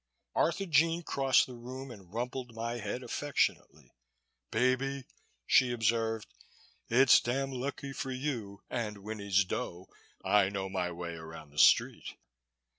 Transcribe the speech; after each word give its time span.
Arthurjean 0.35 1.03
crossed 1.03 1.45
the 1.45 1.53
room 1.53 1.91
and 1.91 2.11
rumpled 2.11 2.55
my 2.55 2.79
head 2.79 3.03
affectionately. 3.03 3.91
"Baby," 4.49 5.05
she 5.45 5.71
observed, 5.71 6.25
"it's 6.89 7.19
damn 7.19 7.51
lucky 7.51 7.93
for 7.93 8.09
you 8.09 8.63
and 8.67 9.03
Winnie's 9.03 9.45
dough 9.45 9.89
I 10.25 10.49
know 10.49 10.69
my 10.69 10.89
way 10.91 11.13
around 11.13 11.51
the 11.51 11.59
Street. 11.59 12.15